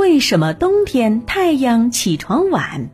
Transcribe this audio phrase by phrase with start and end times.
[0.00, 2.88] 为什么冬天太阳起床晚？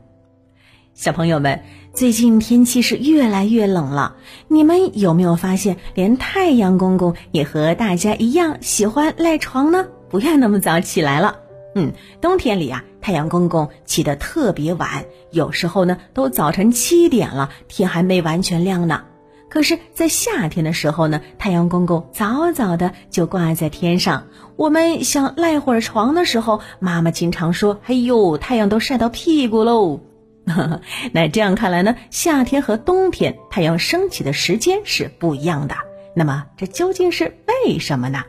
[0.93, 1.62] 小朋友们，
[1.93, 4.17] 最近天气是越来越冷了，
[4.48, 9.87] 你们有没有发现，连太阳公公也和大家一样喜欢赖床呢？
[10.11, 11.37] 不要那么早起来了。
[11.77, 19.05] 嗯，冬天里啊，太阳公公起得特别晚，有时候呢都早晨七点了，天还没完全亮呢。
[19.48, 24.27] 可是，在夏天的时候呢，太阳公公早早的就挂在天上。
[24.56, 30.00] 我们想赖会儿床的时候，妈妈经常说：“哎呦，太阳都晒到屁股喽。
[31.12, 35.77] ”那这样看来呢，夏天和冬天太阳升起的时间是不一样的。
[36.14, 38.24] 那么，这究竟是为什么呢？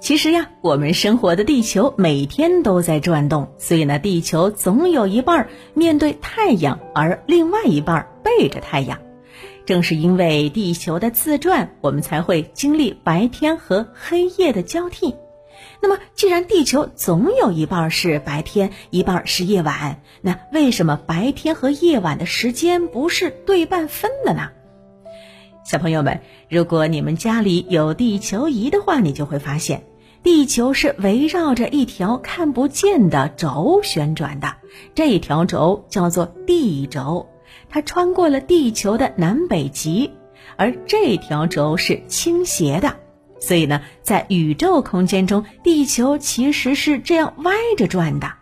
[0.00, 8.98] 其实呀，我们生活的地球每天都在转动，所以呢，地球总有一半面对太阳，而另外一半背着太阳。
[9.66, 15.14] 正是因为地球的自转，我们才会经历白天和黑夜的交替。
[15.82, 24.50] 那么，既然地球总有一半是白天，一半是夜晚，那为什么白天和夜晚的时间不是对半分的呢？
[25.64, 29.84] 小朋友们，如果你们家里有地球仪的话，你就会发现，
[30.22, 34.56] 地球是围绕着一条看不见的轴旋转的，
[34.94, 37.28] 这条轴叫做地轴。
[37.70, 40.10] 它穿过了地球的南北极，
[40.56, 42.96] 而这条轴是倾斜的，
[43.38, 48.32] 所以呢，在宇宙空间中，地球其实是这样歪着转的。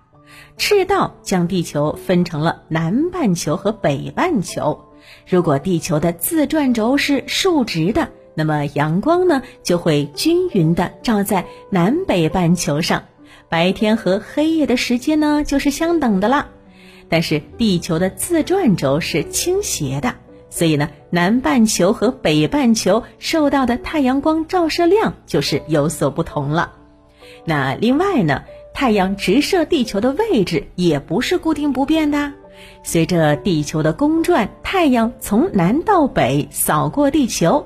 [0.56, 4.86] 赤道将地球分成了南半球和北半球。
[5.28, 13.04] 如果地球的自转轴是竖直的，那么阳光呢就会均匀的照在南北半球上，
[13.48, 16.48] 白天和黑夜的时间呢就是相等的了。
[17.08, 20.14] 但是地球的自转轴是倾斜的，
[20.50, 26.72] 所以呢，南半球和北半球受到的太阳光照射量就是有所不同了。
[27.44, 28.42] 那另外呢，
[28.74, 32.32] 太阳直射地球的位置也不是固定不变的，
[32.82, 37.64] 随着地球的公转，太阳从南到北扫过地球，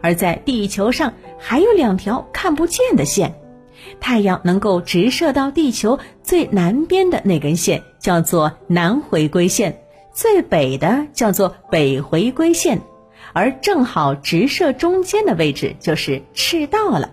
[0.00, 3.34] 而在地球上还有两条看不见的线。
[4.00, 9.78] 太阳能够直射到地球最南边的那根线叫做南回归线，
[10.12, 12.82] 最北的叫做北回归线，
[13.32, 17.10] 而正好直射中间的位置就是赤道了。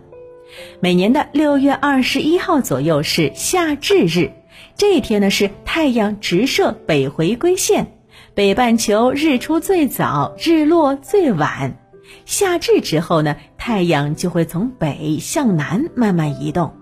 [0.81, 4.33] 每年的六月二十一号左右是夏至日，
[4.75, 7.93] 这一天呢是太阳直射北回归线，
[8.35, 11.77] 北半球日出最早，日落最晚。
[12.25, 16.73] 夏至之后呢，太阳就会从北向南慢慢移动，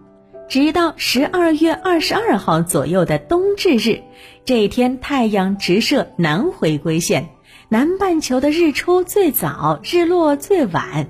[0.50, 4.02] 直到十二月二十二号左右的冬至日，
[4.46, 7.30] 这一天太阳直射南回归线，
[7.70, 11.08] 南半球的日出最早，日落最晚。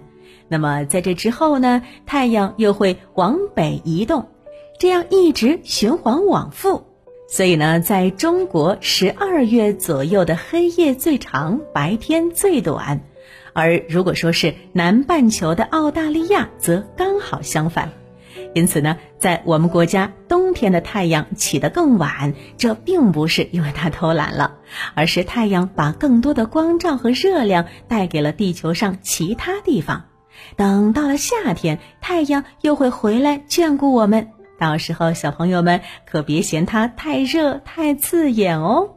[0.49, 4.27] 那么在这之后呢，太阳又会往北移动，
[4.77, 6.83] 这样一直循环往复。
[7.29, 12.99] 所以呢，在中国十二月左右的黑夜最长，白天最短。
[13.53, 17.89] 而如果说是南半球的澳大利亚，则刚好相反。
[18.53, 24.55] 因此呢，在我们国家，冬天的太阳起得更晚，这并不是因为它偷懒了，
[24.95, 30.05] 而是太阳把更多的光照和热量带给了地球上其他地方。
[30.55, 34.29] 等到了夏天，太阳又会回来眷顾我们。
[34.59, 38.95] 到时候，小朋友们可别嫌它太热、太刺眼哦。